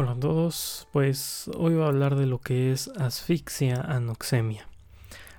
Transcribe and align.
Hola 0.00 0.12
a 0.12 0.20
todos, 0.20 0.86
pues 0.92 1.50
hoy 1.56 1.74
voy 1.74 1.82
a 1.82 1.88
hablar 1.88 2.14
de 2.14 2.26
lo 2.26 2.38
que 2.38 2.70
es 2.70 2.86
asfixia 3.00 3.80
anoxemia. 3.80 4.68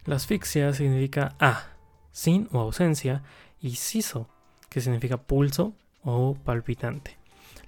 La 0.04 0.18
asfixia 0.18 0.74
significa 0.74 1.38
A, 1.40 1.68
sin 2.12 2.50
o 2.52 2.60
ausencia, 2.60 3.24
y 3.62 3.76
siso, 3.76 4.28
que 4.68 4.82
significa 4.82 5.16
pulso 5.16 5.76
o 6.04 6.36
palpitante. 6.44 7.18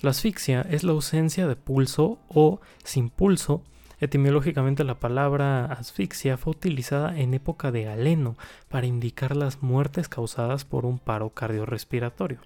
La 0.02 0.10
asfixia 0.10 0.64
es 0.70 0.84
la 0.84 0.92
ausencia 0.92 1.48
de 1.48 1.56
pulso 1.56 2.20
o 2.28 2.60
sin 2.84 3.10
pulso. 3.10 3.64
Etimológicamente 4.02 4.84
la 4.84 5.00
palabra 5.00 5.68
asfixia 5.68 6.36
fue 6.36 6.52
utilizada 6.52 7.18
en 7.18 7.34
época 7.34 7.72
de 7.72 7.84
Galeno 7.86 8.36
para 8.68 8.86
indicar 8.86 9.38
las 9.38 9.64
muertes 9.64 10.10
causadas 10.10 10.66
por 10.66 10.86
un 10.86 11.00
paro 11.00 11.30
cardiorrespiratorio. 11.30 12.42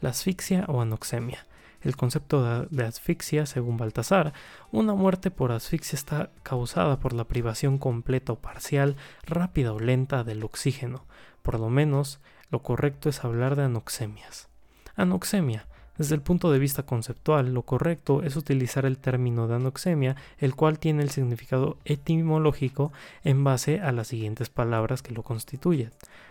La 0.00 0.08
asfixia 0.08 0.64
o 0.68 0.80
anoxemia 0.80 1.44
el 1.82 1.96
concepto 1.96 2.66
de 2.66 2.84
asfixia, 2.84 3.46
según 3.46 3.76
Baltasar, 3.76 4.32
una 4.70 4.94
muerte 4.94 5.30
por 5.30 5.52
asfixia 5.52 5.96
está 5.96 6.30
causada 6.42 6.98
por 7.00 7.12
la 7.12 7.24
privación 7.24 7.78
completa 7.78 8.32
o 8.32 8.36
parcial, 8.36 8.96
rápida 9.24 9.72
o 9.72 9.80
lenta 9.80 10.24
del 10.24 10.44
oxígeno. 10.44 11.04
Por 11.42 11.58
lo 11.58 11.68
menos, 11.68 12.20
lo 12.50 12.60
correcto 12.60 13.08
es 13.08 13.24
hablar 13.24 13.56
de 13.56 13.64
anoxemias. 13.64 14.48
Anoxemia. 14.94 15.66
Desde 15.98 16.14
el 16.14 16.22
punto 16.22 16.50
de 16.50 16.58
vista 16.58 16.84
conceptual, 16.84 17.52
lo 17.52 17.62
correcto 17.62 18.22
es 18.22 18.36
utilizar 18.36 18.86
el 18.86 18.98
término 18.98 19.46
de 19.46 19.56
anoxemia, 19.56 20.16
el 20.38 20.54
cual 20.54 20.78
tiene 20.78 21.02
el 21.02 21.10
significado 21.10 21.76
etimológico 21.84 22.92
en 23.24 23.44
base 23.44 23.80
a 23.80 23.92
las 23.92 24.08
siguientes 24.08 24.48
palabras 24.48 25.02
que 25.02 25.12
lo 25.12 25.22
constituyen. 25.22 25.90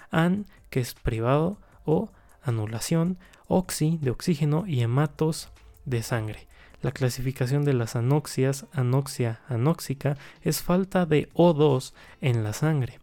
An, 0.09 0.45
que 0.69 0.79
es 0.79 0.95
privado, 0.95 1.57
o 1.85 2.09
anulación, 2.43 3.17
oxi 3.47 3.97
de 4.01 4.11
oxígeno 4.11 4.65
y 4.67 4.81
hematos 4.81 5.49
de 5.85 6.03
sangre. 6.03 6.47
La 6.81 6.91
clasificación 6.91 7.63
de 7.63 7.73
las 7.73 7.95
anoxias, 7.95 8.65
anoxia, 8.73 9.41
anóxica, 9.47 10.17
es 10.41 10.63
falta 10.63 11.05
de 11.05 11.29
O2 11.33 11.93
en 12.21 12.43
la 12.43 12.53
sangre. 12.53 12.99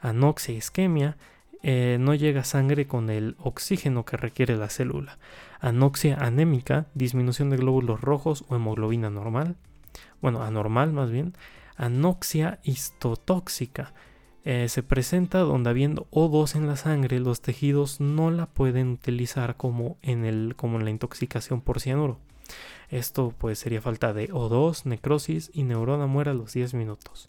Anoxia 0.00 0.54
isquemia, 0.54 1.16
eh, 1.62 1.96
no 1.98 2.14
llega 2.14 2.44
sangre 2.44 2.86
con 2.86 3.10
el 3.10 3.34
oxígeno 3.40 4.04
que 4.04 4.16
requiere 4.16 4.56
la 4.56 4.68
célula. 4.68 5.18
Anoxia 5.58 6.16
anémica, 6.16 6.86
disminución 6.94 7.50
de 7.50 7.56
glóbulos 7.56 8.00
rojos 8.00 8.44
o 8.48 8.54
hemoglobina 8.54 9.10
normal. 9.10 9.56
Bueno, 10.22 10.44
anormal 10.44 10.92
más 10.92 11.10
bien. 11.10 11.34
Anoxia 11.76 12.60
histotóxica, 12.62 13.92
eh, 14.48 14.68
se 14.68 14.84
presenta 14.84 15.40
donde 15.40 15.70
habiendo 15.70 16.06
O2 16.12 16.54
en 16.54 16.68
la 16.68 16.76
sangre, 16.76 17.18
los 17.18 17.40
tejidos 17.40 18.00
no 18.00 18.30
la 18.30 18.46
pueden 18.46 18.92
utilizar 18.92 19.56
como 19.56 19.98
en, 20.02 20.24
el, 20.24 20.54
como 20.54 20.78
en 20.78 20.84
la 20.84 20.90
intoxicación 20.90 21.60
por 21.60 21.80
cianuro. 21.80 22.20
Esto 22.88 23.34
pues 23.36 23.58
sería 23.58 23.82
falta 23.82 24.12
de 24.12 24.28
O2, 24.28 24.84
necrosis 24.84 25.50
y 25.52 25.64
neurona 25.64 26.06
muere 26.06 26.30
a 26.30 26.34
los 26.34 26.52
10 26.52 26.74
minutos. 26.74 27.28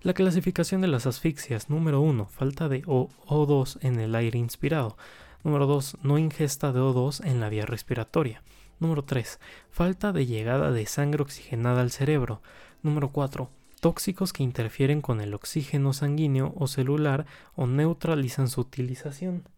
La 0.00 0.14
clasificación 0.14 0.80
de 0.80 0.88
las 0.88 1.06
asfixias. 1.06 1.68
Número 1.68 2.00
1. 2.00 2.24
Falta 2.28 2.70
de 2.70 2.82
O2 2.84 3.76
en 3.82 4.00
el 4.00 4.14
aire 4.14 4.38
inspirado. 4.38 4.96
Número 5.44 5.66
2. 5.66 5.98
No 6.02 6.16
ingesta 6.16 6.72
de 6.72 6.80
O2 6.80 7.22
en 7.26 7.40
la 7.40 7.50
vía 7.50 7.66
respiratoria. 7.66 8.42
Número 8.80 9.04
3. 9.04 9.38
Falta 9.70 10.12
de 10.12 10.24
llegada 10.24 10.72
de 10.72 10.86
sangre 10.86 11.20
oxigenada 11.20 11.82
al 11.82 11.90
cerebro. 11.90 12.40
Número 12.82 13.10
4 13.10 13.50
tóxicos 13.80 14.32
que 14.32 14.42
interfieren 14.42 15.00
con 15.00 15.20
el 15.20 15.34
oxígeno 15.34 15.92
sanguíneo 15.92 16.54
o 16.56 16.66
celular 16.66 17.26
o 17.54 17.66
neutralizan 17.66 18.48
su 18.48 18.60
utilización. 18.60 19.48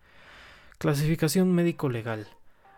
Clasificación 0.78 1.52
médico-legal. 1.52 2.26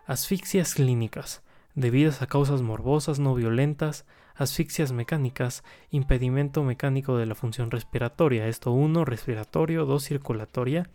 Asfixias 0.05 0.73
clínicas, 0.75 1.43
debidas 1.75 2.21
a 2.21 2.27
causas 2.27 2.61
morbosas 2.61 3.19
no 3.19 3.35
violentas, 3.35 4.05
asfixias 4.35 4.91
mecánicas, 4.91 5.63
impedimento 5.91 6.63
mecánico 6.63 7.17
de 7.17 7.25
la 7.25 7.35
función 7.35 7.71
respiratoria, 7.71 8.47
esto 8.47 8.71
1 8.71 9.05
respiratorio, 9.05 9.85
2 9.85 10.03
circulatoria 10.03 10.89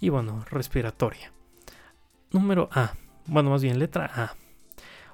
y 0.00 0.10
bueno, 0.10 0.44
respiratoria. 0.50 1.32
Número 2.30 2.68
A, 2.72 2.94
bueno, 3.26 3.50
más 3.50 3.62
bien 3.62 3.78
letra 3.78 4.10
A. 4.14 4.36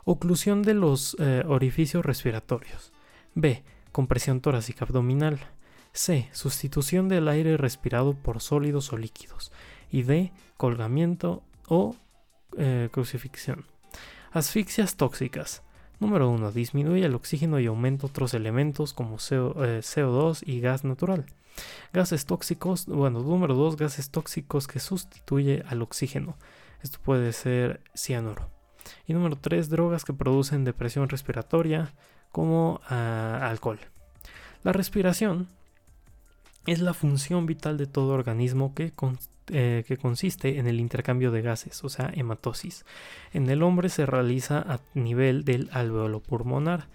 Oclusión 0.04 0.62
de 0.62 0.74
los 0.74 1.16
eh, 1.20 1.44
orificios 1.46 2.04
respiratorios. 2.04 2.92
B 3.34 3.62
compresión 3.92 4.40
torácica 4.40 4.84
abdominal. 4.84 5.38
C. 5.92 6.28
Sustitución 6.32 7.08
del 7.08 7.28
aire 7.28 7.56
respirado 7.56 8.14
por 8.14 8.40
sólidos 8.40 8.92
o 8.92 8.96
líquidos. 8.96 9.52
Y 9.90 10.02
D. 10.02 10.32
Colgamiento 10.56 11.42
o 11.68 11.94
eh, 12.56 12.88
crucifixión. 12.90 13.66
Asfixias 14.32 14.96
tóxicas. 14.96 15.62
Número 16.00 16.30
1. 16.30 16.52
Disminuye 16.52 17.04
el 17.04 17.14
oxígeno 17.14 17.60
y 17.60 17.66
aumenta 17.66 18.06
otros 18.06 18.34
elementos 18.34 18.94
como 18.94 19.18
CO2 19.18 20.42
eh, 20.42 20.50
y 20.50 20.60
gas 20.60 20.84
natural. 20.84 21.26
Gases 21.92 22.26
tóxicos. 22.26 22.86
Bueno, 22.86 23.20
número 23.20 23.54
2. 23.54 23.76
Gases 23.76 24.10
tóxicos 24.10 24.66
que 24.66 24.80
sustituye 24.80 25.62
al 25.68 25.82
oxígeno. 25.82 26.36
Esto 26.82 26.98
puede 27.02 27.32
ser 27.32 27.82
cianuro. 27.94 28.50
Y 29.06 29.12
número 29.12 29.36
3. 29.36 29.68
Drogas 29.68 30.04
que 30.04 30.12
producen 30.12 30.64
depresión 30.64 31.08
respiratoria, 31.08 31.94
como 32.32 32.80
ah, 32.88 33.48
alcohol. 33.48 33.78
La 34.64 34.72
respiración 34.72 35.48
es 36.66 36.80
la 36.80 36.94
función 36.94 37.46
vital 37.46 37.76
de 37.76 37.86
todo 37.86 38.12
organismo 38.12 38.74
que, 38.74 38.92
eh, 39.48 39.84
que, 39.86 39.96
consiste 39.96 40.58
en 40.58 40.66
el 40.66 40.80
intercambio 40.80 41.30
de 41.30 41.42
gases, 41.42 41.82
o 41.84 41.88
sea, 41.88 42.10
hematosis. 42.14 42.84
En 43.32 43.50
el 43.50 43.62
hombre 43.62 43.88
se 43.88 44.06
realiza 44.06 44.58
a 44.58 44.80
nivel 44.94 45.44
del 45.44 45.68
alveolo 45.72 46.20
pulmonar. 46.20 46.86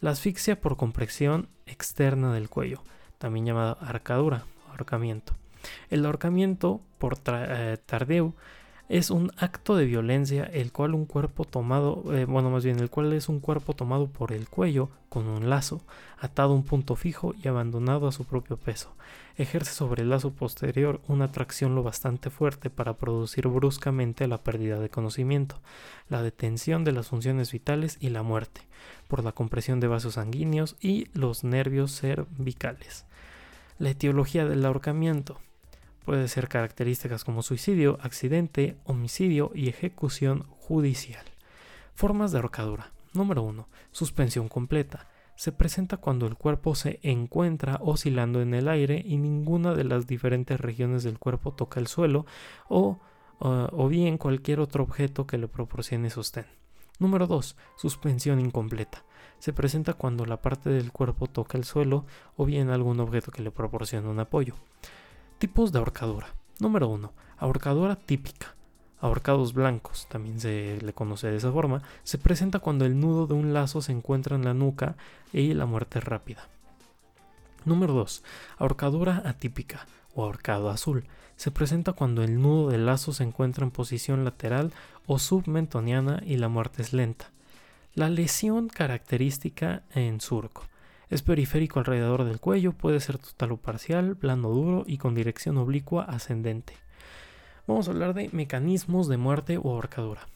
La 0.00 0.10
asfixia 0.10 0.60
por 0.60 0.76
compresión 0.76 1.48
externa 1.66 2.34
del 2.34 2.48
cuello, 2.48 2.82
también 3.18 3.46
llamada 3.46 3.78
arcadura, 3.80 4.44
ahorcamiento. 4.70 5.34
El 5.90 6.04
ahorcamiento 6.04 6.80
por 6.98 7.18
eh, 7.28 7.78
es 8.92 9.10
un 9.10 9.32
acto 9.38 9.74
de 9.74 9.86
violencia 9.86 10.44
el 10.44 10.70
cual 10.70 10.94
un 10.94 11.06
cuerpo 11.06 11.46
tomado, 11.46 12.04
eh, 12.14 12.26
bueno 12.26 12.50
más 12.50 12.62
bien 12.62 12.78
el 12.78 12.90
cual 12.90 13.14
es 13.14 13.30
un 13.30 13.40
cuerpo 13.40 13.72
tomado 13.72 14.06
por 14.08 14.32
el 14.32 14.50
cuello 14.50 14.90
con 15.08 15.28
un 15.28 15.48
lazo, 15.48 15.80
atado 16.18 16.52
a 16.52 16.56
un 16.56 16.62
punto 16.62 16.94
fijo 16.94 17.34
y 17.42 17.48
abandonado 17.48 18.06
a 18.06 18.12
su 18.12 18.26
propio 18.26 18.58
peso. 18.58 18.94
Ejerce 19.38 19.72
sobre 19.72 20.02
el 20.02 20.10
lazo 20.10 20.32
posterior 20.32 21.00
una 21.08 21.24
atracción 21.24 21.74
lo 21.74 21.82
bastante 21.82 22.28
fuerte 22.28 22.68
para 22.68 22.98
producir 22.98 23.48
bruscamente 23.48 24.28
la 24.28 24.42
pérdida 24.42 24.78
de 24.78 24.90
conocimiento, 24.90 25.62
la 26.10 26.22
detención 26.22 26.84
de 26.84 26.92
las 26.92 27.08
funciones 27.08 27.50
vitales 27.50 27.96
y 27.98 28.10
la 28.10 28.22
muerte, 28.22 28.60
por 29.08 29.24
la 29.24 29.32
compresión 29.32 29.80
de 29.80 29.88
vasos 29.88 30.14
sanguíneos 30.14 30.76
y 30.82 31.06
los 31.14 31.44
nervios 31.44 31.98
cervicales. 31.98 33.06
La 33.78 33.88
etiología 33.88 34.44
del 34.44 34.66
ahorcamiento 34.66 35.38
Puede 36.04 36.26
ser 36.26 36.48
características 36.48 37.22
como 37.22 37.42
suicidio, 37.42 37.98
accidente, 38.02 38.76
homicidio 38.84 39.52
y 39.54 39.68
ejecución 39.68 40.42
judicial. 40.58 41.24
Formas 41.94 42.32
de 42.32 42.38
ahorcadura. 42.38 42.92
Número 43.12 43.42
1. 43.42 43.68
Suspensión 43.92 44.48
completa. 44.48 45.06
Se 45.36 45.52
presenta 45.52 45.98
cuando 45.98 46.26
el 46.26 46.34
cuerpo 46.34 46.74
se 46.74 46.98
encuentra 47.02 47.78
oscilando 47.80 48.42
en 48.42 48.54
el 48.54 48.68
aire 48.68 49.02
y 49.04 49.16
ninguna 49.16 49.74
de 49.74 49.84
las 49.84 50.06
diferentes 50.06 50.60
regiones 50.60 51.04
del 51.04 51.18
cuerpo 51.18 51.52
toca 51.52 51.78
el 51.78 51.86
suelo 51.86 52.26
o, 52.68 52.98
o 53.38 53.88
bien 53.88 54.18
cualquier 54.18 54.60
otro 54.60 54.82
objeto 54.82 55.26
que 55.26 55.38
le 55.38 55.46
proporcione 55.46 56.10
sostén. 56.10 56.46
Número 56.98 57.26
2. 57.26 57.56
Suspensión 57.76 58.40
incompleta. 58.40 59.04
Se 59.38 59.52
presenta 59.52 59.94
cuando 59.94 60.26
la 60.26 60.42
parte 60.42 60.70
del 60.70 60.92
cuerpo 60.92 61.26
toca 61.26 61.58
el 61.58 61.64
suelo 61.64 62.06
o 62.36 62.44
bien 62.44 62.70
algún 62.70 63.00
objeto 63.00 63.30
que 63.30 63.42
le 63.42 63.50
proporcione 63.50 64.08
un 64.08 64.20
apoyo. 64.20 64.54
Tipos 65.42 65.72
de 65.72 65.80
ahorcadura. 65.80 66.28
Número 66.60 66.86
1. 66.86 67.12
Ahorcadura 67.38 67.96
típica. 67.96 68.54
Ahorcados 69.00 69.54
blancos, 69.54 70.06
también 70.08 70.38
se 70.38 70.78
le 70.80 70.92
conoce 70.92 71.32
de 71.32 71.36
esa 71.36 71.50
forma, 71.50 71.82
se 72.04 72.16
presenta 72.16 72.60
cuando 72.60 72.84
el 72.84 73.00
nudo 73.00 73.26
de 73.26 73.34
un 73.34 73.52
lazo 73.52 73.82
se 73.82 73.90
encuentra 73.90 74.36
en 74.36 74.44
la 74.44 74.54
nuca 74.54 74.94
y 75.32 75.52
la 75.54 75.66
muerte 75.66 75.98
es 75.98 76.04
rápida. 76.04 76.46
Número 77.64 77.92
2. 77.92 78.22
Ahorcadura 78.56 79.20
atípica 79.24 79.88
o 80.14 80.22
ahorcado 80.22 80.70
azul. 80.70 81.06
Se 81.34 81.50
presenta 81.50 81.92
cuando 81.92 82.22
el 82.22 82.40
nudo 82.40 82.70
del 82.70 82.86
lazo 82.86 83.12
se 83.12 83.24
encuentra 83.24 83.64
en 83.64 83.72
posición 83.72 84.24
lateral 84.24 84.70
o 85.08 85.18
submentoniana 85.18 86.22
y 86.24 86.36
la 86.36 86.46
muerte 86.46 86.82
es 86.82 86.92
lenta. 86.92 87.32
La 87.96 88.08
lesión 88.10 88.68
característica 88.68 89.82
en 89.92 90.20
surco. 90.20 90.62
Es 91.12 91.20
periférico 91.20 91.78
alrededor 91.78 92.24
del 92.24 92.40
cuello, 92.40 92.72
puede 92.72 92.98
ser 92.98 93.18
total 93.18 93.52
o 93.52 93.56
parcial, 93.58 94.16
plano 94.16 94.48
duro 94.48 94.84
y 94.86 94.96
con 94.96 95.14
dirección 95.14 95.58
oblicua 95.58 96.04
ascendente. 96.04 96.72
Vamos 97.66 97.86
a 97.86 97.90
hablar 97.90 98.14
de 98.14 98.30
mecanismos 98.32 99.08
de 99.08 99.18
muerte 99.18 99.58
o 99.58 99.74
ahorcadura. 99.74 100.26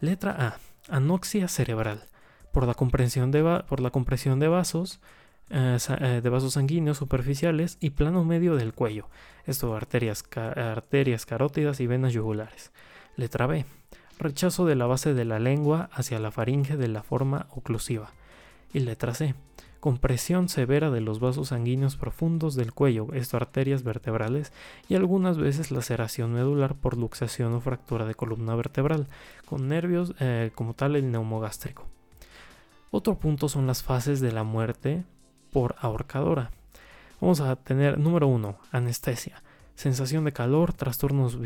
Letra 0.00 0.34
A. 0.38 0.56
Anoxia 0.88 1.46
cerebral. 1.46 2.04
Por 2.52 2.66
la 2.66 2.72
compresión 2.72 3.30
eh, 3.34 3.42
eh, 5.50 6.20
de 6.22 6.30
vasos 6.30 6.54
sanguíneos 6.54 6.96
superficiales 6.96 7.76
y 7.78 7.90
plano 7.90 8.24
medio 8.24 8.56
del 8.56 8.72
cuello. 8.72 9.10
Esto 9.44 9.76
arterias, 9.76 10.24
arterias 10.34 11.26
carótidas 11.26 11.80
y 11.80 11.86
venas 11.86 12.14
yugulares. 12.14 12.72
Letra 13.16 13.46
B. 13.46 13.66
rechazo 14.18 14.64
de 14.64 14.74
la 14.74 14.86
base 14.86 15.12
de 15.12 15.26
la 15.26 15.38
lengua 15.38 15.90
hacia 15.92 16.18
la 16.18 16.30
faringe 16.30 16.78
de 16.78 16.88
la 16.88 17.02
forma 17.02 17.46
oclusiva. 17.50 18.12
Y 18.72 18.80
letra 18.80 19.12
C, 19.12 19.34
compresión 19.80 20.48
severa 20.48 20.90
de 20.90 21.00
los 21.00 21.20
vasos 21.20 21.48
sanguíneos 21.48 21.96
profundos 21.96 22.54
del 22.54 22.72
cuello, 22.72 23.08
esto 23.12 23.36
arterias 23.36 23.82
vertebrales, 23.82 24.52
y 24.88 24.94
algunas 24.94 25.38
veces 25.38 25.70
laceración 25.70 26.32
medular 26.32 26.74
por 26.74 26.96
luxación 26.96 27.54
o 27.54 27.60
fractura 27.60 28.04
de 28.06 28.14
columna 28.14 28.54
vertebral, 28.56 29.06
con 29.44 29.68
nervios 29.68 30.14
eh, 30.20 30.50
como 30.54 30.74
tal 30.74 30.96
el 30.96 31.10
neumogástrico. 31.10 31.86
Otro 32.90 33.18
punto 33.18 33.48
son 33.48 33.66
las 33.66 33.82
fases 33.82 34.20
de 34.20 34.32
la 34.32 34.44
muerte 34.44 35.04
por 35.52 35.76
ahorcadora. 35.78 36.50
Vamos 37.20 37.40
a 37.40 37.56
tener 37.56 37.98
número 37.98 38.28
1, 38.28 38.56
anestesia 38.72 39.42
sensación 39.78 40.24
de 40.24 40.32
calor, 40.32 40.72
trastornos 40.72 41.38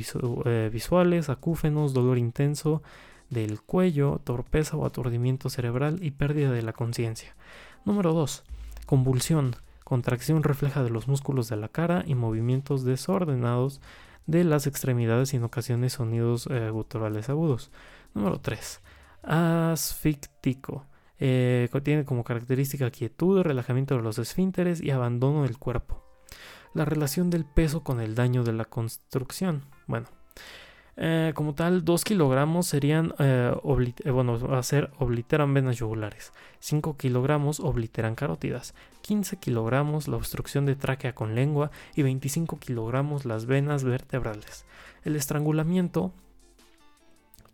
eh, 0.46 0.70
visuales, 0.72 1.28
acúfenos, 1.28 1.92
dolor 1.92 2.16
intenso 2.16 2.82
del 3.28 3.60
cuello, 3.60 4.22
torpeza 4.24 4.78
o 4.78 4.86
aturdimiento 4.86 5.50
cerebral 5.50 5.98
y 6.02 6.12
pérdida 6.12 6.50
de 6.50 6.62
la 6.62 6.72
conciencia. 6.72 7.36
Número 7.84 8.12
2. 8.12 8.44
Convulsión, 8.86 9.56
contracción 9.84 10.42
refleja 10.42 10.82
de 10.82 10.90
los 10.90 11.08
músculos 11.08 11.48
de 11.48 11.56
la 11.56 11.68
cara 11.68 12.04
y 12.06 12.14
movimientos 12.14 12.84
desordenados 12.84 13.80
de 14.26 14.44
las 14.44 14.66
extremidades 14.66 15.32
y 15.32 15.36
en 15.36 15.44
ocasiones 15.44 15.94
sonidos 15.94 16.46
eh, 16.50 16.70
guturales 16.70 17.28
agudos. 17.28 17.70
Número 18.14 18.40
3. 18.40 18.80
Asfíctico. 19.22 20.86
Eh, 21.18 21.68
tiene 21.82 22.04
como 22.04 22.24
característica 22.24 22.90
quietud, 22.90 23.42
relajamiento 23.42 23.96
de 23.96 24.02
los 24.02 24.18
esfínteres 24.18 24.80
y 24.80 24.90
abandono 24.90 25.42
del 25.44 25.58
cuerpo 25.58 26.02
la 26.74 26.84
relación 26.84 27.30
del 27.30 27.44
peso 27.44 27.82
con 27.82 28.00
el 28.00 28.14
daño 28.14 28.44
de 28.44 28.52
la 28.52 28.64
construcción. 28.64 29.62
Bueno, 29.86 30.06
eh, 30.96 31.32
como 31.34 31.54
tal, 31.54 31.84
2 31.84 32.04
kilogramos 32.04 32.66
serían, 32.66 33.14
eh, 33.18 33.54
eh, 34.04 34.10
bueno, 34.10 34.62
ser 34.62 34.90
obliteran 34.98 35.54
venas 35.54 35.76
yugulares, 35.78 36.32
5 36.60 36.96
kilogramos 36.96 37.60
obliteran 37.60 38.14
carótidas, 38.14 38.74
15 39.00 39.38
kilogramos 39.38 40.06
la 40.08 40.16
obstrucción 40.16 40.66
de 40.66 40.76
tráquea 40.76 41.14
con 41.14 41.34
lengua 41.34 41.70
y 41.94 42.02
25 42.02 42.58
kilogramos 42.58 43.24
las 43.24 43.46
venas 43.46 43.84
vertebrales. 43.84 44.66
El 45.04 45.16
estrangulamiento 45.16 46.12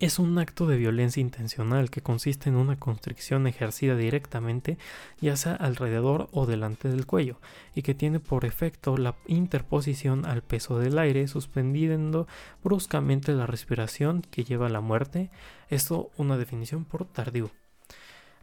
es 0.00 0.21
un 0.21 0.39
acto 0.39 0.67
de 0.67 0.77
violencia 0.77 1.21
intencional 1.21 1.91
que 1.91 2.03
consiste 2.03 2.49
en 2.49 2.56
una 2.56 2.79
constricción 2.79 3.47
ejercida 3.49 3.97
directamente, 3.97 4.79
ya 5.21 5.37
sea 5.37 5.55
alrededor 5.55 6.29
o 6.31 6.47
delante 6.47 6.89
del 6.89 7.05
cuello, 7.05 7.41
y 7.75 7.83
que 7.83 7.95
tiene 7.95 8.21
por 8.21 8.45
efecto 8.45 8.97
la 8.97 9.17
interposición 9.27 10.25
al 10.25 10.43
peso 10.43 10.79
del 10.79 10.99
aire, 10.99 11.27
suspendiendo 11.27 12.29
bruscamente 12.62 13.33
la 13.33 13.47
respiración 13.47 14.23
que 14.23 14.45
lleva 14.45 14.67
a 14.67 14.71
la 14.71 14.81
muerte. 14.81 15.31
Esto 15.69 16.11
una 16.17 16.37
definición 16.37 16.85
por 16.85 17.05
tardío. 17.05 17.51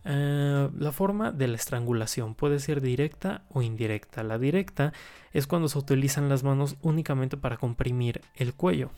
Eh, 0.03 0.69
la 0.77 0.91
forma 0.91 1.31
de 1.31 1.47
la 1.47 1.55
estrangulación 1.55 2.35
puede 2.35 2.59
ser 2.59 2.81
directa 2.81 3.43
o 3.49 3.61
indirecta. 3.61 4.23
La 4.23 4.37
directa 4.37 4.93
es 5.33 5.47
cuando 5.47 5.69
se 5.69 5.79
utilizan 5.79 6.29
las 6.29 6.43
manos 6.43 6.75
únicamente 6.81 7.37
para 7.37 7.57
comprimir 7.57 8.21
el 8.35 8.53
cuello. 8.53 8.91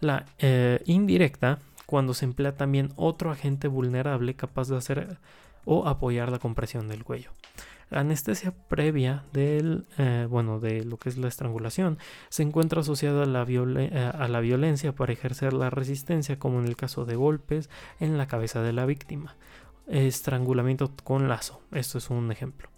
La 0.00 0.24
eh, 0.38 0.82
indirecta 0.86 1.58
cuando 1.86 2.14
se 2.14 2.24
emplea 2.24 2.56
también 2.56 2.92
otro 2.96 3.30
agente 3.30 3.68
vulnerable 3.68 4.34
capaz 4.34 4.68
de 4.68 4.76
hacer 4.76 5.18
o 5.64 5.86
apoyar 5.88 6.30
la 6.30 6.38
compresión 6.38 6.88
del 6.88 7.04
cuello. 7.04 7.30
La 7.88 8.00
anestesia 8.00 8.52
previa 8.68 9.22
del, 9.32 9.86
eh, 9.96 10.26
bueno, 10.28 10.58
de 10.58 10.84
lo 10.84 10.96
que 10.96 11.08
es 11.08 11.18
la 11.18 11.28
estrangulación 11.28 11.98
se 12.30 12.42
encuentra 12.42 12.80
asociada 12.80 13.22
a 13.22 13.26
la, 13.26 13.46
eh, 13.48 14.10
a 14.12 14.26
la 14.26 14.40
violencia 14.40 14.92
para 14.92 15.12
ejercer 15.12 15.52
la 15.52 15.70
resistencia, 15.70 16.38
como 16.38 16.58
en 16.58 16.66
el 16.66 16.76
caso 16.76 17.04
de 17.04 17.14
golpes 17.14 17.70
en 18.00 18.18
la 18.18 18.26
cabeza 18.26 18.60
de 18.60 18.72
la 18.72 18.86
víctima. 18.86 19.36
Estrangulamiento 19.86 20.90
con 21.04 21.28
lazo, 21.28 21.62
esto 21.70 21.98
es 21.98 22.10
un 22.10 22.32
ejemplo. 22.32 22.70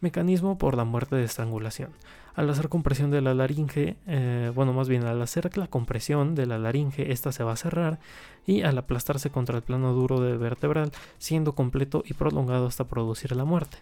Mecanismo 0.00 0.58
por 0.58 0.76
la 0.76 0.84
muerte 0.84 1.16
de 1.16 1.24
estrangulación. 1.24 1.92
Al 2.34 2.50
hacer 2.50 2.68
compresión 2.68 3.10
de 3.10 3.20
la 3.20 3.32
laringe, 3.32 3.96
eh, 4.06 4.50
bueno, 4.54 4.72
más 4.72 4.88
bien 4.88 5.04
al 5.04 5.22
hacer 5.22 5.56
la 5.56 5.68
compresión 5.68 6.34
de 6.34 6.46
la 6.46 6.58
laringe, 6.58 7.12
esta 7.12 7.30
se 7.30 7.44
va 7.44 7.52
a 7.52 7.56
cerrar 7.56 8.00
y 8.44 8.62
al 8.62 8.76
aplastarse 8.76 9.30
contra 9.30 9.56
el 9.56 9.62
plano 9.62 9.92
duro 9.92 10.20
de 10.20 10.36
vertebral, 10.36 10.90
siendo 11.18 11.54
completo 11.54 12.02
y 12.04 12.14
prolongado 12.14 12.66
hasta 12.66 12.88
producir 12.88 13.36
la 13.36 13.44
muerte 13.44 13.78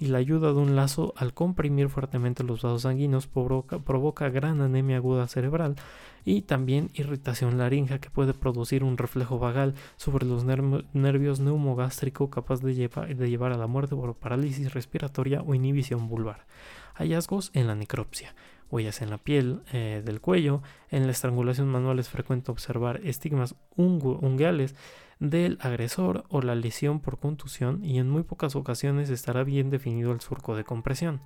y 0.00 0.06
la 0.06 0.18
ayuda 0.18 0.52
de 0.52 0.58
un 0.58 0.74
lazo 0.76 1.12
al 1.16 1.34
comprimir 1.34 1.90
fuertemente 1.90 2.42
los 2.42 2.62
vasos 2.62 2.82
sanguíneos 2.82 3.26
provoca, 3.26 4.30
gran 4.30 4.62
anemia 4.62 4.96
aguda 4.96 5.28
cerebral 5.28 5.76
y 6.24 6.42
también 6.42 6.90
irritación 6.94 7.58
laringea 7.58 7.98
que 7.98 8.08
puede 8.08 8.32
producir 8.32 8.82
un 8.82 8.96
reflejo 8.96 9.38
vagal 9.38 9.74
sobre 9.96 10.26
los 10.26 10.44
nervios 10.44 11.40
neumogástrico 11.40 12.30
capaz 12.30 12.60
de, 12.60 12.88
de 12.88 13.30
llevar 13.30 13.52
a 13.52 13.58
la 13.58 13.66
muerte 13.66 13.94
por 13.94 14.14
parálisis 14.14 14.72
respiratoria 14.72 15.42
o 15.42 15.54
inhibición 15.54 16.08
vulvar. 16.08 16.46
Hallazgos 17.00 17.50
en 17.54 17.66
la 17.66 17.74
necropsia 17.74 18.34
huellas 18.70 19.02
en 19.02 19.10
la 19.10 19.18
piel 19.18 19.62
eh, 19.72 20.02
del 20.04 20.20
cuello. 20.20 20.62
En 20.90 21.06
la 21.06 21.12
estrangulación 21.12 21.68
manual 21.68 21.98
es 21.98 22.08
frecuente 22.08 22.50
observar 22.50 23.00
estigmas 23.04 23.54
unguales 23.76 24.74
del 25.18 25.58
agresor 25.60 26.24
o 26.28 26.40
la 26.40 26.54
lesión 26.54 27.00
por 27.00 27.18
contusión 27.18 27.84
y 27.84 27.98
en 27.98 28.08
muy 28.08 28.22
pocas 28.22 28.56
ocasiones 28.56 29.10
estará 29.10 29.44
bien 29.44 29.70
definido 29.70 30.12
el 30.12 30.20
surco 30.20 30.56
de 30.56 30.64
compresión. 30.64 31.20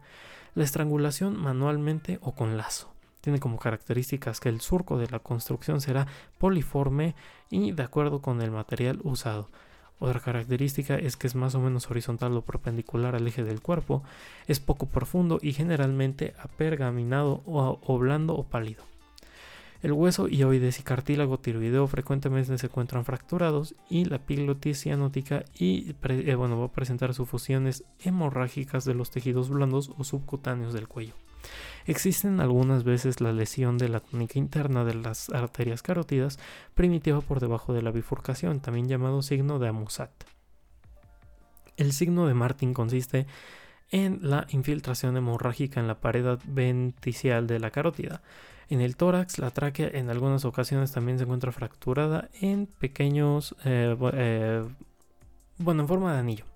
La 0.55 0.65
estrangulación 0.65 1.37
manualmente 1.37 2.19
o 2.23 2.35
con 2.35 2.57
lazo. 2.57 2.93
Tiene 3.21 3.41
como 3.41 3.59
características 3.59 4.41
que 4.41 4.51
el 4.51 4.61
surco 4.61 4.99
de 4.99 5.09
la 5.09 5.19
construcción 5.19 5.81
será 5.81 6.07
poliforme 6.39 7.15
y 7.51 7.73
de 7.73 7.83
acuerdo 7.83 8.21
con 8.21 8.43
el 8.43 8.51
material 8.51 9.01
usado. 9.03 9.49
Otra 9.99 10.21
característica 10.21 10.97
es 10.97 11.17
que 11.17 11.27
es 11.27 11.35
más 11.35 11.55
o 11.55 11.61
menos 11.61 11.91
horizontal 11.91 12.37
o 12.37 12.43
perpendicular 12.43 13.15
al 13.15 13.27
eje 13.27 13.45
del 13.45 13.61
cuerpo, 13.61 14.03
es 14.47 14.61
poco 14.61 14.87
profundo 14.87 15.39
y 15.41 15.53
generalmente 15.53 16.35
apergaminado 16.39 17.43
o, 17.47 17.99
blando 17.99 18.35
o 18.35 18.45
pálido. 18.45 18.83
El 19.83 19.93
hueso 19.93 20.29
ioides 20.29 20.81
y 20.81 20.83
cartílago 20.83 21.39
tiroideo 21.39 21.87
frecuentemente 21.87 22.57
se 22.57 22.67
encuentran 22.67 23.05
fracturados 23.05 23.75
y 23.91 24.07
la 24.07 24.17
epiglotis 24.17 24.81
cianótica 24.81 25.45
y 25.59 25.95
eh, 26.03 26.35
bueno, 26.35 26.59
va 26.59 26.67
a 26.67 26.73
presentar 26.73 27.13
sufusiones 27.13 27.85
hemorrágicas 28.01 28.87
de 28.87 28.95
los 28.95 29.11
tejidos 29.11 29.51
blandos 29.51 29.93
o 29.99 30.05
subcutáneos 30.05 30.73
del 30.73 30.89
cuello. 30.89 31.13
Existen 31.87 32.41
algunas 32.41 32.83
veces 32.83 33.21
la 33.21 33.33
lesión 33.33 33.77
de 33.77 33.91
la 33.91 34.01
túnica 34.01 34.39
interna 34.39 34.85
de 34.85 34.95
las 34.95 35.29
arterias 35.29 35.83
carótidas 35.83 36.39
primitiva 36.75 37.21
por 37.21 37.41
debajo 37.41 37.75
de 37.75 37.83
la 37.83 37.91
bifurcación, 37.91 38.61
también 38.61 38.89
llamado 38.89 39.21
signo 39.21 39.59
de 39.59 39.69
Amusat. 39.69 40.11
El 41.77 41.93
signo 41.93 42.27
de 42.27 42.33
Martin 42.33 42.73
consiste 42.73 43.27
en 43.91 44.19
la 44.23 44.47
infiltración 44.51 45.17
hemorrágica 45.17 45.79
en 45.79 45.87
la 45.87 46.01
pared 46.01 46.39
venticial 46.45 47.47
de 47.47 47.59
la 47.59 47.71
carótida. 47.71 48.23
En 48.71 48.81
el 48.81 48.97
tórax, 48.97 49.39
la 49.39 49.51
tráquea 49.51 49.91
en 49.93 50.09
algunas 50.09 50.47
ocasiones 50.47 50.93
también 50.93 51.19
se 51.19 51.25
encuentra 51.25 51.53
fracturada 51.53 52.31
en 52.41 52.67
pequeños, 52.67 53.55
eh, 53.67 53.95
eh, 54.15 54.65
bueno, 55.59 55.83
en 55.83 55.89
forma 55.89 56.15
de 56.15 56.19
anillo 56.21 56.54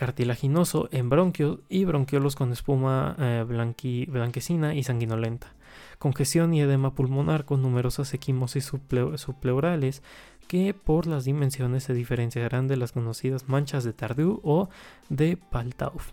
cartilaginoso 0.00 0.88
en 0.92 1.10
bronquios 1.10 1.58
y 1.68 1.84
bronquiolos 1.84 2.34
con 2.34 2.52
espuma 2.52 3.14
eh, 3.18 3.44
blanquecina 3.46 4.74
y 4.74 4.82
sanguinolenta. 4.82 5.52
Congestión 5.98 6.54
y 6.54 6.62
edema 6.62 6.94
pulmonar 6.94 7.44
con 7.44 7.60
numerosas 7.60 8.14
equimosis 8.14 8.64
subpleurales 8.64 10.02
que 10.48 10.72
por 10.72 11.06
las 11.06 11.26
dimensiones 11.26 11.84
se 11.84 11.92
diferenciarán 11.92 12.66
de 12.66 12.78
las 12.78 12.92
conocidas 12.92 13.46
manchas 13.50 13.84
de 13.84 13.92
Tardieu 13.92 14.40
o 14.42 14.70
de 15.10 15.36
Paltauf. 15.36 16.12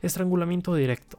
Estrangulamiento 0.00 0.76
directo. 0.76 1.18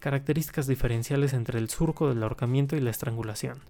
Características 0.00 0.66
diferenciales 0.66 1.32
entre 1.32 1.60
el 1.60 1.70
surco 1.70 2.08
del 2.08 2.24
ahorcamiento 2.24 2.74
y 2.74 2.80
la 2.80 2.90
estrangulación. 2.90 3.60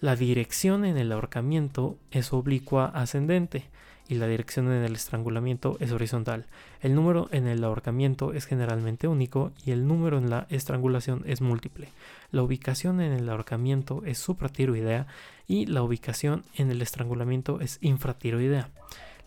La 0.00 0.16
dirección 0.16 0.84
en 0.84 0.96
el 0.96 1.12
ahorcamiento 1.12 1.98
es 2.10 2.32
oblicua 2.32 2.86
ascendente 2.86 3.70
y 4.10 4.16
la 4.16 4.26
dirección 4.26 4.66
en 4.72 4.82
el 4.82 4.96
estrangulamiento 4.96 5.76
es 5.78 5.92
horizontal. 5.92 6.46
El 6.80 6.96
número 6.96 7.28
en 7.30 7.46
el 7.46 7.62
ahorcamiento 7.62 8.32
es 8.32 8.44
generalmente 8.44 9.06
único 9.06 9.52
y 9.64 9.70
el 9.70 9.86
número 9.86 10.18
en 10.18 10.28
la 10.28 10.48
estrangulación 10.50 11.22
es 11.26 11.40
múltiple. 11.40 11.88
La 12.32 12.42
ubicación 12.42 13.00
en 13.00 13.12
el 13.12 13.28
ahorcamiento 13.28 14.02
es 14.04 14.18
supratiroidea 14.18 15.06
y 15.46 15.66
la 15.66 15.84
ubicación 15.84 16.42
en 16.56 16.72
el 16.72 16.82
estrangulamiento 16.82 17.60
es 17.60 17.78
infratiroidea. 17.82 18.70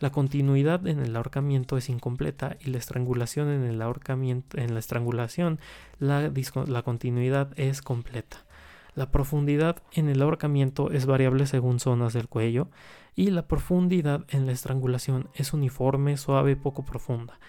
La 0.02 0.12
continuidad 0.12 0.86
en 0.86 1.00
el 1.00 1.16
ahorcamiento 1.16 1.78
es 1.78 1.88
incompleta 1.88 2.58
y 2.60 2.70
la 2.70 2.78
estrangulación 2.78 3.48
en 3.48 3.64
el 3.64 3.82
en 3.82 4.74
la 4.74 4.80
estrangulación 4.80 5.60
la, 6.00 6.30
la 6.68 6.82
continuidad 6.82 7.58
es 7.58 7.82
completa. 7.82 8.44
La 8.96 9.12
profundidad 9.12 9.78
en 9.94 10.10
el 10.10 10.22
ahorcamiento 10.22 10.92
es 10.92 11.06
variable 11.06 11.48
según 11.48 11.80
zonas 11.80 12.12
del 12.12 12.28
cuello 12.28 12.68
y 13.16 13.30
la 13.30 13.48
profundidad 13.48 14.26
en 14.30 14.46
la 14.46 14.52
estrangulación 14.52 15.30
es 15.34 15.54
uniforme, 15.54 16.18
suave 16.18 16.56
poco 16.56 16.84
profunda. 16.84 17.40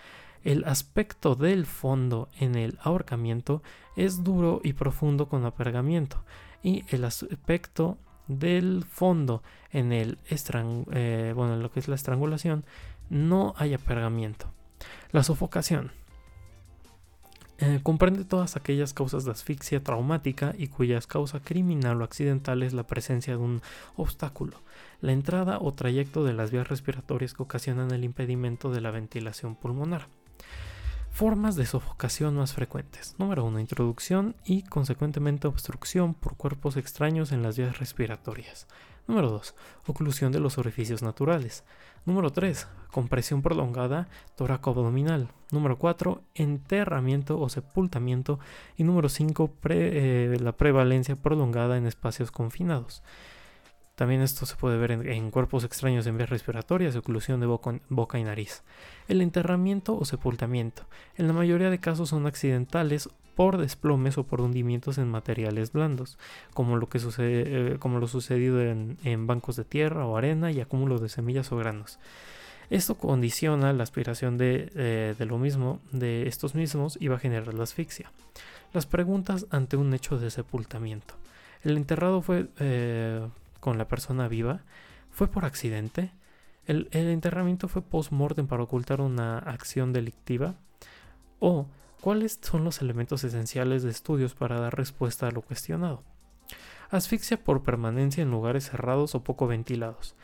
El 0.43 0.65
aspecto 0.65 1.35
del 1.35 1.65
fondo 1.65 2.29
en 2.39 2.55
el 2.55 2.79
ahorcamiento 2.83 3.63
es 3.97 4.23
duro 4.23 4.61
y 4.63 4.75
profundo 4.75 5.29
con 5.29 5.47
apergamiento 5.47 6.23
y 6.63 6.85
el 6.95 7.05
aspecto 7.05 7.99
del 8.27 8.85
fondo 8.85 9.43
en 9.71 9.93
el 9.93 10.19
eh, 10.29 11.33
bueno, 11.35 11.55
en 11.55 11.63
lo 11.63 11.71
que 11.71 11.81
es 11.81 11.89
la 11.89 11.95
estrangulación, 11.95 12.65
no 13.09 13.55
hay 13.57 13.75
apergamiento. 13.75 14.53
La 15.13 15.23
sofocación. 15.23 15.93
Eh, 17.67 17.81
comprende 17.83 18.27
todas 18.27 18.57
aquellas 18.57 18.93
causas 18.93 19.25
de 19.25 19.31
asfixia 19.31 19.83
traumática 19.83 20.55
y 20.59 20.67
cuyas 20.69 21.07
causa 21.07 21.41
criminal 21.41 22.03
o 22.03 22.05
accidental 22.05 22.63
es 22.63 22.75
la 22.75 22.87
presencia 22.87 23.39
de 23.39 23.43
un 23.43 23.63
obstáculo, 23.97 24.61
la 25.01 25.13
entrada 25.13 25.59
o 25.59 25.73
trayecto 25.73 26.25
de 26.25 26.35
las 26.35 26.51
vías 26.51 26.69
respiratorias 26.69 27.33
que 27.33 27.43
ocasionan 27.43 27.91
el 27.93 28.05
impedimento 28.05 28.71
de 28.71 28.83
la 28.83 28.91
ventilación 28.91 29.57
pulmonar. 29.57 30.09
Formas 31.15 31.55
de 31.55 31.65
sofocación 31.65 32.35
más 32.35 32.55
frecuentes. 32.55 33.15
Número 33.19 33.45
1. 33.45 33.61
Introducción 33.61 34.35
y 34.45 34.63
consecuentemente 34.63 35.47
obstrucción 35.47 36.13
por 36.13 36.37
cuerpos 36.37 36.77
extraños 36.77 37.31
en 37.31 37.41
las 37.41 37.57
vías 37.57 37.79
respiratorias. 37.79 38.67
Número 39.07 39.31
2. 39.31 39.55
Oclusión 39.87 40.33
de 40.33 40.41
los 40.41 40.59
orificios 40.59 41.05
naturales. 41.05 41.63
Número 42.05 42.31
3. 42.31 42.67
Compresión 42.91 43.43
prolongada 43.43 44.09
toraco-abdominal. 44.35 45.29
Número 45.53 45.79
4. 45.79 46.21
Enterramiento 46.35 47.39
o 47.39 47.49
sepultamiento. 47.49 48.41
Y 48.77 48.83
número 48.83 49.09
5. 49.09 49.53
Eh, 49.69 50.37
la 50.41 50.57
prevalencia 50.57 51.15
prolongada 51.15 51.77
en 51.79 51.87
espacios 51.87 52.33
confinados. 52.33 53.05
También 53.95 54.23
esto 54.23 54.45
se 54.45 54.57
puede 54.57 54.77
ver 54.77 54.91
en, 54.91 55.31
cuerpos 55.31 55.63
extraños 55.63 56.07
en 56.07 56.17
vías 56.17 56.31
respiratorias, 56.31 56.97
oclusión 56.97 57.39
de 57.39 57.47
boca, 57.47 58.19
y 58.19 58.25
nariz. 58.25 58.63
El 59.07 59.23
enterramiento 59.23 59.97
o 59.97 60.05
sepultamiento. 60.05 60.83
En 61.17 61.29
la 61.29 61.33
mayoría 61.33 61.71
de 61.71 61.79
casos 61.79 62.09
son 62.09 62.27
accidentales 62.27 63.09
por 63.37 63.57
desplomes 63.57 64.19
o 64.19 64.25
por 64.25 64.41
hundimientos 64.41 64.99
en 64.99 65.09
materiales 65.09 65.73
blandos, 65.73 66.19
como 66.55 66.77
lo, 66.77 66.89
que 66.89 66.99
sucede, 66.99 67.75
eh, 67.75 67.79
como 67.79 68.01
lo 68.01 68.09
sucedido 68.09 68.61
en, 68.61 69.27
bancos 69.27 69.57
de 69.57 69.65
tierra 69.65 70.07
o 70.07 70.17
arena 70.17 70.51
y 70.51 70.61
acúmulos 70.61 71.01
de 71.01 71.09
semillas 71.09 71.53
o 71.53 71.57
granos. 71.57 72.01
Esto 72.71 72.97
condiciona 72.97 73.73
la 73.73 73.83
aspiración 73.85 74.39
de, 74.39 74.73
eh, 74.75 75.15
lo 75.21 75.39
mismo, 75.39 75.81
de 75.93 76.27
estos 76.27 76.57
mismos, 76.57 76.97
y 77.01 77.09
va 77.09 77.17
a 77.17 77.21
generar 77.21 77.55
la 77.55 77.63
asfixia. 77.63 78.11
Las 78.73 78.87
preguntas 78.87 79.47
ante 79.51 79.77
un 79.77 79.95
hecho 79.95 80.19
de 80.19 80.31
sepultamiento. 80.31 81.15
El 81.63 81.77
enterrado 81.77 82.23
fue 82.23 82.49
eh, 82.59 83.27
con 83.65 83.79
la 83.79 83.89
persona 83.89 84.29
viva? 84.29 84.61
¿Fue 85.11 85.27
por 85.27 85.47
accidente? 85.47 86.13
¿El, 86.67 86.87
enterramiento 86.93 87.67
fue 87.67 87.81
post-mortem 87.81 88.47
para 88.47 88.63
ocultar 88.63 89.01
una 89.01 89.39
acción 89.39 89.95
delictiva? 89.95 90.57
¿O 91.41 91.67
cuáles 92.03 92.39
son 92.43 92.63
los 92.63 92.83
elementos 92.83 93.25
esenciales 93.25 93.83
de 93.83 93.91
estudios 93.91 94.35
para 94.35 94.61
dar 94.61 94.77
respuesta 94.77 95.29
a 95.29 95.31
lo 95.31 95.41
cuestionado? 95.41 96.03
Asfixia 96.91 97.43
por 97.43 97.63
permanencia 97.63 98.23
en 98.23 98.31
lugares 98.31 98.71
cerrados 98.71 99.15
o 99.15 99.25
poco 99.25 99.47
ventilados. 99.47 100.15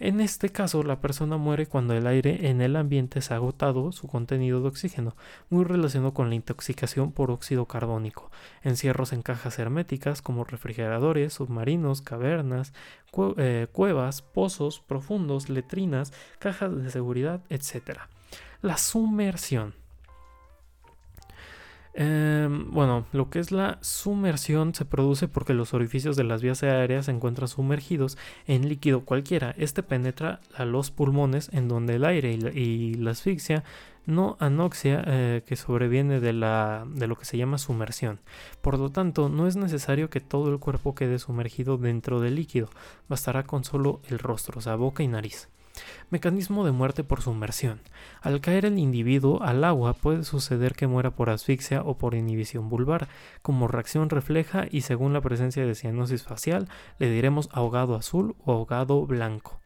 En 0.00 0.22
este 0.22 0.48
caso, 0.48 0.82
la 0.82 1.02
persona 1.02 1.36
muere 1.36 1.66
cuando 1.66 1.92
el 1.92 2.06
aire 2.06 2.48
en 2.48 2.62
el 2.62 2.76
ambiente 2.76 3.20
ha 3.28 3.34
agotado 3.34 3.92
su 3.92 4.08
contenido 4.08 4.62
de 4.62 4.68
oxígeno, 4.68 5.14
muy 5.50 5.62
relacionado 5.62 6.14
con 6.14 6.30
la 6.30 6.36
intoxicación 6.36 7.12
por 7.12 7.30
óxido 7.30 7.66
carbónico, 7.66 8.30
encierros 8.62 9.12
en 9.12 9.20
cajas 9.20 9.58
herméticas 9.58 10.22
como 10.22 10.44
refrigeradores, 10.44 11.34
submarinos, 11.34 12.00
cavernas, 12.00 12.72
eh, 13.36 13.66
cuevas, 13.72 14.22
pozos 14.22 14.80
profundos, 14.80 15.50
letrinas, 15.50 16.14
cajas 16.38 16.82
de 16.82 16.90
seguridad, 16.90 17.42
etc. 17.50 17.98
La 18.62 18.78
sumersión. 18.78 19.79
Em, 21.92 22.70
bueno, 22.70 23.04
lo 23.12 23.30
que 23.30 23.40
es 23.40 23.50
la 23.50 23.78
sumersión 23.80 24.74
se 24.74 24.84
produce 24.84 25.26
porque 25.26 25.54
los 25.54 25.74
orificios 25.74 26.16
de 26.16 26.24
las 26.24 26.40
vías 26.40 26.62
aéreas 26.62 27.06
se 27.06 27.10
encuentran 27.10 27.48
sumergidos 27.48 28.16
en 28.46 28.68
líquido 28.68 29.04
cualquiera. 29.04 29.54
Este 29.58 29.82
penetra 29.82 30.40
a 30.54 30.64
los 30.64 30.90
pulmones 30.90 31.50
en 31.52 31.68
donde 31.68 31.96
el 31.96 32.04
aire 32.04 32.32
y 32.32 32.94
la, 32.94 33.10
asfixia 33.10 33.64
no 34.06 34.36
anoxia 34.40 35.02
eh, 35.06 35.42
que 35.46 35.56
sobreviene 35.56 36.20
de, 36.20 36.32
la, 36.32 36.86
de 36.88 37.06
lo 37.06 37.16
que 37.16 37.24
se 37.24 37.36
llama 37.36 37.58
sumersión. 37.58 38.20
Por 38.62 38.78
lo 38.78 38.90
tanto, 38.90 39.28
no 39.28 39.46
es 39.46 39.56
necesario 39.56 40.10
que 40.10 40.20
todo 40.20 40.52
el 40.52 40.58
cuerpo 40.58 40.94
quede 40.94 41.18
sumergido 41.18 41.76
dentro 41.76 42.20
del 42.20 42.36
líquido, 42.36 42.70
bastará 43.08 43.42
con 43.44 43.64
solo 43.64 44.00
el 44.08 44.18
rostro, 44.18 44.58
o 44.58 44.62
sea, 44.62 44.76
boca 44.76 45.02
y 45.02 45.08
nariz. 45.08 45.48
Mecanismo 46.10 46.64
de 46.64 46.72
muerte 46.72 47.04
por 47.04 47.22
sumersión. 47.22 47.80
Al 48.20 48.40
caer 48.40 48.64
el 48.64 48.78
individuo 48.78 49.42
al 49.42 49.64
agua 49.64 49.94
puede 49.94 50.24
suceder 50.24 50.74
que 50.74 50.86
muera 50.86 51.10
por 51.10 51.30
asfixia 51.30 51.82
o 51.82 51.98
por 51.98 52.14
inhibición 52.14 52.68
vulvar. 52.68 53.08
Como 53.42 53.68
reacción 53.68 54.10
refleja 54.10 54.66
y 54.70 54.82
según 54.82 55.12
la 55.12 55.20
presencia 55.20 55.66
de 55.66 55.74
cianosis 55.74 56.22
facial 56.22 56.68
le 56.98 57.10
diremos 57.10 57.48
ahogado 57.52 57.94
azul 57.94 58.36
o 58.44 58.52
ahogado 58.52 59.06
blanco. 59.06 59.60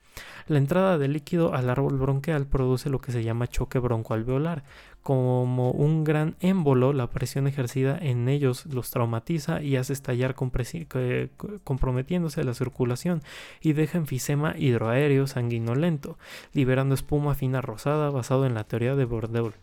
La 0.47 0.59
entrada 0.59 0.99
de 0.99 1.09
líquido 1.09 1.54
al 1.54 1.71
árbol 1.71 1.99
bronquial 1.99 2.47
produce 2.47 2.90
lo 2.90 3.00
que 3.00 3.12
se 3.12 3.25
llama 3.25 3.47
choque 3.47 3.78
broncoalveolar. 3.78 4.62
Como 5.04 5.70
un 5.70 6.02
gran 6.02 6.34
émbolo, 6.40 6.92
la 6.94 7.11
presión 7.11 7.46
ejercida 7.46 7.99
en 8.00 8.26
ellos 8.26 8.64
los 8.64 8.90
traumatiza 8.90 9.61
y 9.61 9.76
hace 9.76 9.92
estallar 9.92 10.34
comprometiéndose 10.34 12.42
la 12.42 12.54
circulación 12.54 13.23
y 13.61 13.75
deja 13.75 13.99
enfisema 13.99 14.54
hidroaéreo 14.56 15.26
sanguinolento, 15.26 16.16
liberando 16.54 16.94
espuma 16.94 17.34
fina 17.34 17.61
rosada 17.61 18.08
basado 18.08 18.46
en 18.46 18.54
la 18.54 18.64
teoría 18.64 18.96
de 18.96 19.04
Bordeaux. 19.04 19.54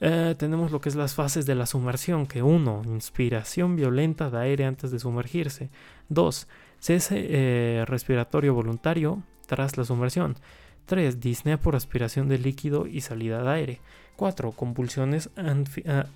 Eh, 0.00 0.36
tenemos 0.38 0.70
lo 0.70 0.80
que 0.80 0.90
es 0.90 0.94
las 0.94 1.14
fases 1.14 1.44
de 1.44 1.56
la 1.56 1.66
sumersión, 1.66 2.26
que 2.26 2.44
1. 2.44 2.82
Inspiración 2.86 3.74
violenta 3.74 4.30
de 4.30 4.38
aire 4.38 4.64
antes 4.64 4.92
de 4.92 5.00
sumergirse. 5.00 5.70
2. 6.08 6.46
Cese 6.78 7.26
eh, 7.30 7.84
respiratorio 7.84 8.54
voluntario 8.54 9.24
tras 9.46 9.76
la 9.76 9.84
sumersión. 9.84 10.36
3. 10.88 11.20
Disnea 11.20 11.60
por 11.60 11.76
aspiración 11.76 12.28
de 12.28 12.38
líquido 12.38 12.86
y 12.86 13.02
salida 13.02 13.42
de 13.42 13.50
aire. 13.50 13.80
4. 14.16 14.50
Convulsiones 14.52 15.30
ah, 15.36 16.06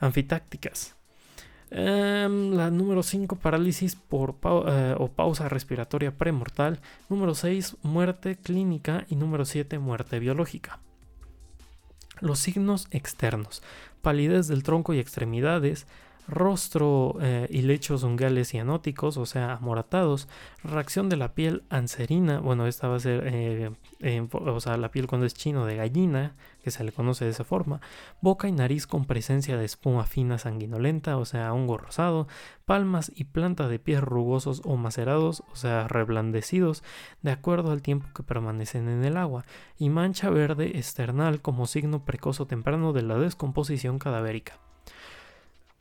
anfitácticas. 0.00 0.96
Em, 1.70 2.52
la 2.52 2.70
número 2.70 3.02
5, 3.02 3.36
parálisis 3.36 3.96
por 3.96 4.36
eh, 4.66 4.94
o 4.98 5.08
pausa 5.08 5.48
respiratoria 5.48 6.16
premortal. 6.16 6.80
Número 7.08 7.34
6, 7.34 7.76
muerte 7.82 8.36
clínica. 8.36 9.04
Y 9.08 9.16
número 9.16 9.44
7, 9.44 9.78
muerte 9.78 10.18
biológica. 10.18 10.80
Los 12.20 12.38
signos 12.38 12.88
externos. 12.90 13.62
Palidez 14.00 14.48
del 14.48 14.62
tronco 14.62 14.94
y 14.94 14.98
extremidades, 14.98 15.86
rostro 16.28 17.16
eh, 17.20 17.46
y 17.50 17.62
lechos 17.62 18.02
unguales 18.02 18.48
cianóticos, 18.48 19.16
o 19.16 19.26
sea, 19.26 19.54
amoratados, 19.54 20.28
reacción 20.64 21.08
de 21.08 21.16
la 21.16 21.34
piel 21.34 21.62
anserina, 21.70 22.40
bueno, 22.40 22.66
esta 22.66 22.88
va 22.88 22.96
a 22.96 23.00
ser, 23.00 23.22
eh, 23.26 24.28
o 24.32 24.60
sea, 24.60 24.76
la 24.76 24.90
piel 24.90 25.06
cuando 25.06 25.26
es 25.26 25.34
chino 25.34 25.66
de 25.66 25.76
gallina, 25.76 26.34
que 26.62 26.70
se 26.70 26.82
le 26.82 26.92
conoce 26.92 27.24
de 27.24 27.30
esa 27.30 27.44
forma, 27.44 27.80
boca 28.20 28.48
y 28.48 28.52
nariz 28.52 28.86
con 28.86 29.04
presencia 29.04 29.56
de 29.56 29.64
espuma 29.64 30.04
fina 30.04 30.38
sanguinolenta, 30.38 31.16
o 31.16 31.24
sea, 31.24 31.52
hongo 31.52 31.78
rosado, 31.78 32.26
palmas 32.64 33.12
y 33.14 33.24
planta 33.24 33.68
de 33.68 33.78
pies 33.78 34.00
rugosos 34.00 34.62
o 34.64 34.76
macerados, 34.76 35.44
o 35.52 35.56
sea, 35.56 35.86
reblandecidos, 35.86 36.82
de 37.22 37.30
acuerdo 37.30 37.70
al 37.70 37.82
tiempo 37.82 38.08
que 38.14 38.24
permanecen 38.24 38.88
en 38.88 39.04
el 39.04 39.16
agua, 39.16 39.44
y 39.78 39.90
mancha 39.90 40.28
verde 40.30 40.76
external 40.76 41.40
como 41.40 41.66
signo 41.66 42.04
precoz 42.04 42.40
o 42.40 42.46
temprano 42.46 42.92
de 42.92 43.02
la 43.02 43.16
descomposición 43.16 44.00
cadavérica. 44.00 44.65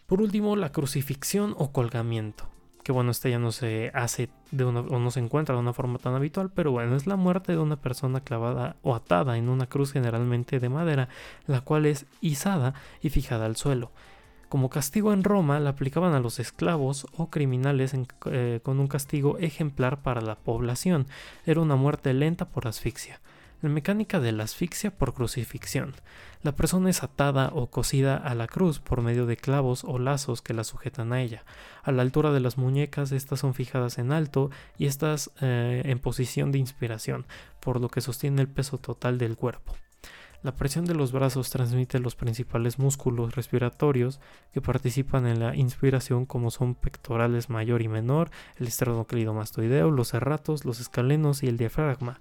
Por 0.05 0.21
último, 0.21 0.55
la 0.55 0.71
crucifixión 0.71 1.55
o 1.57 1.71
colgamiento. 1.71 2.47
Que 2.83 2.91
bueno, 2.91 3.09
esta 3.09 3.29
ya 3.29 3.39
no 3.39 3.51
se 3.51 3.89
hace 3.95 4.29
de 4.51 4.63
una, 4.63 4.81
o 4.81 4.99
no 4.99 5.09
se 5.09 5.19
encuentra 5.19 5.55
de 5.55 5.61
una 5.61 5.73
forma 5.73 5.97
tan 5.97 6.13
habitual, 6.13 6.51
pero 6.53 6.71
bueno, 6.71 6.95
es 6.95 7.07
la 7.07 7.15
muerte 7.15 7.53
de 7.53 7.57
una 7.57 7.77
persona 7.77 8.21
clavada 8.21 8.75
o 8.83 8.93
atada 8.93 9.37
en 9.37 9.49
una 9.49 9.65
cruz 9.65 9.91
generalmente 9.91 10.59
de 10.59 10.69
madera, 10.69 11.09
la 11.47 11.61
cual 11.61 11.87
es 11.87 12.05
izada 12.21 12.75
y 13.01 13.09
fijada 13.09 13.47
al 13.47 13.55
suelo. 13.55 13.91
Como 14.49 14.69
castigo 14.69 15.11
en 15.11 15.23
Roma 15.23 15.59
la 15.59 15.71
aplicaban 15.71 16.13
a 16.13 16.19
los 16.19 16.39
esclavos 16.39 17.07
o 17.17 17.31
criminales 17.31 17.95
eh, 18.27 18.59
con 18.61 18.79
un 18.79 18.87
castigo 18.87 19.39
ejemplar 19.39 20.03
para 20.03 20.21
la 20.21 20.35
población. 20.35 21.07
Era 21.47 21.61
una 21.61 21.75
muerte 21.75 22.13
lenta 22.13 22.47
por 22.47 22.67
asfixia. 22.67 23.19
La 23.61 23.69
mecánica 23.69 24.19
de 24.19 24.31
la 24.31 24.43
asfixia 24.43 24.91
por 24.91 25.13
crucifixión. 25.13 25.95
La 26.43 26.55
persona 26.55 26.89
es 26.89 27.01
atada 27.01 27.49
o 27.53 27.67
cosida 27.67 28.17
a 28.17 28.35
la 28.35 28.47
cruz 28.47 28.79
por 28.79 29.01
medio 29.01 29.25
de 29.25 29.37
clavos 29.37 29.83
o 29.83 29.97
lazos 29.97 30.41
que 30.41 30.53
la 30.53 30.63
sujetan 30.63 31.13
a 31.13 31.21
ella. 31.21 31.43
A 31.81 31.91
la 31.91 32.01
altura 32.01 32.31
de 32.31 32.41
las 32.41 32.57
muñecas, 32.57 33.11
estas 33.11 33.39
son 33.39 33.53
fijadas 33.53 33.97
en 33.97 34.11
alto 34.11 34.51
y 34.77 34.85
estas 34.85 35.31
eh, 35.41 35.81
en 35.85 35.99
posición 35.99 36.51
de 36.51 36.59
inspiración, 36.59 37.25
por 37.59 37.79
lo 37.79 37.89
que 37.89 38.01
sostiene 38.01 38.41
el 38.41 38.47
peso 38.47 38.77
total 38.77 39.17
del 39.17 39.35
cuerpo. 39.35 39.73
La 40.45 40.55
presión 40.55 40.85
de 40.85 40.93
los 40.93 41.11
brazos 41.11 41.49
transmite 41.49 41.97
los 41.97 42.15
principales 42.15 42.77
músculos 42.77 43.33
respiratorios 43.33 44.19
que 44.53 44.61
participan 44.61 45.25
en 45.25 45.39
la 45.39 45.55
inspiración 45.55 46.27
como 46.27 46.51
son 46.51 46.75
pectorales 46.75 47.49
mayor 47.49 47.81
y 47.81 47.87
menor, 47.87 48.29
el 48.57 48.67
esternocleidomastoideo, 48.67 49.89
los 49.89 50.09
serratos, 50.09 50.63
los 50.63 50.79
escalenos 50.79 51.41
y 51.41 51.47
el 51.47 51.57
diafragma. 51.57 52.19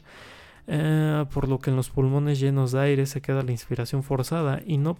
Eh, 0.66 1.24
por 1.32 1.48
lo 1.48 1.58
que 1.58 1.70
en 1.70 1.76
los 1.76 1.90
pulmones 1.90 2.40
llenos 2.40 2.72
de 2.72 2.80
aire 2.80 3.06
se 3.06 3.20
queda 3.20 3.42
la 3.42 3.52
inspiración 3.52 4.02
forzada 4.02 4.62
y 4.64 4.78
no, 4.78 4.96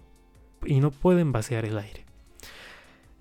y 0.64 0.80
no 0.80 0.90
pueden 0.90 1.32
vaciar 1.32 1.64
el 1.64 1.78
aire. 1.78 2.04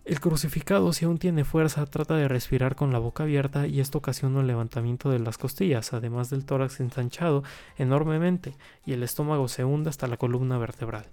El 0.06 0.20
crucificado, 0.20 0.92
si 0.92 1.06
aún 1.06 1.18
tiene 1.18 1.46
fuerza, 1.46 1.86
trata 1.86 2.18
de 2.18 2.28
respirar 2.28 2.76
con 2.76 2.92
la 2.92 3.00
boca 3.00 3.24
abierta 3.24 3.68
y 3.68 3.80
esto 3.80 4.00
ocasiona 4.00 4.40
un 4.40 4.48
levantamiento 4.48 5.10
de 5.10 5.20
las 5.20 5.38
costillas, 5.38 5.94
además 5.94 6.30
del 6.30 6.44
tórax 6.44 6.82
ensanchado 6.82 7.44
enormemente 7.78 8.58
y 8.86 8.92
el 8.92 9.04
estómago 9.04 9.48
se 9.48 9.64
hunde 9.64 9.90
hasta 9.90 10.08
la 10.08 10.18
columna 10.18 10.58
vertebral. 10.58 11.06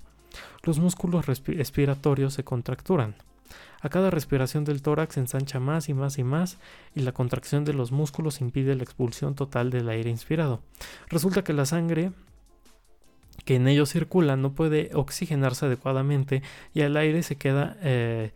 Los 0.64 0.80
músculos 0.80 1.26
respiratorios 1.26 2.34
se 2.34 2.42
contracturan. 2.42 3.14
A 3.80 3.88
cada 3.88 4.10
respiración 4.10 4.64
del 4.64 4.82
tórax 4.82 5.16
ensancha 5.16 5.60
más 5.60 5.88
y 5.88 5.94
más 5.94 6.18
y 6.18 6.24
más 6.24 6.58
y 6.94 7.00
la 7.00 7.12
contracción 7.12 7.64
de 7.64 7.72
los 7.72 7.92
músculos 7.92 8.40
impide 8.40 8.74
la 8.74 8.82
expulsión 8.82 9.34
total 9.34 9.70
del 9.70 9.88
aire 9.88 10.10
inspirado. 10.10 10.60
Resulta 11.08 11.42
que 11.44 11.52
la 11.52 11.66
sangre 11.66 12.12
que 13.44 13.56
en 13.56 13.68
ellos 13.68 13.90
circula 13.90 14.36
no 14.36 14.52
puede 14.52 14.90
oxigenarse 14.94 15.66
adecuadamente 15.66 16.42
y 16.74 16.80
el 16.80 16.96
aire 16.96 17.22
se 17.22 17.36
queda 17.36 17.76
eh, 17.80 18.32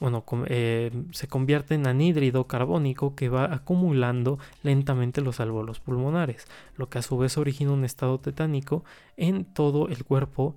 bueno, 0.00 0.24
eh, 0.46 0.90
se 1.12 1.26
convierte 1.26 1.74
en 1.74 1.86
anhídrido 1.86 2.44
carbónico 2.44 3.14
que 3.14 3.28
va 3.28 3.52
acumulando 3.52 4.38
lentamente 4.62 5.20
los 5.20 5.40
alveolos 5.40 5.80
pulmonares, 5.80 6.46
lo 6.76 6.88
que 6.88 6.98
a 6.98 7.02
su 7.02 7.16
vez 7.16 7.38
origina 7.38 7.72
un 7.72 7.84
estado 7.84 8.18
tetánico 8.18 8.84
en 9.16 9.44
todo 9.44 9.88
el 9.88 10.04
cuerpo, 10.04 10.54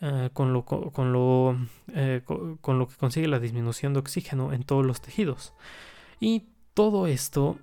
eh, 0.00 0.30
con, 0.32 0.52
lo, 0.52 0.64
con, 0.64 1.12
lo, 1.12 1.56
eh, 1.94 2.22
con, 2.24 2.78
lo, 2.78 2.88
que 2.88 2.96
consigue 2.96 3.28
la 3.28 3.38
disminución 3.38 3.92
de 3.92 4.00
oxígeno 4.00 4.52
en 4.52 4.62
todos 4.62 4.84
los 4.84 5.00
tejidos. 5.00 5.54
Y 6.20 6.46
todo 6.74 7.06
esto, 7.06 7.58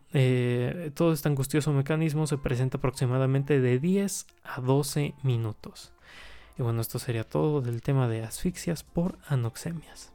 todo 0.95 1.13
este 1.13 1.29
angustioso 1.29 1.71
mecanismo 1.71 2.25
se 2.25 2.39
presenta 2.39 2.77
aproximadamente 2.77 3.59
de 3.61 3.77
10 3.79 4.25
a 4.43 4.61
12 4.61 5.13
minutos. 5.21 5.93
Y 6.57 6.63
bueno, 6.63 6.81
esto 6.81 6.97
sería 6.99 7.23
todo 7.23 7.61
del 7.61 7.81
tema 7.81 8.07
de 8.07 8.23
asfixias 8.23 8.83
por 8.83 9.19
anoxemias. 9.27 10.12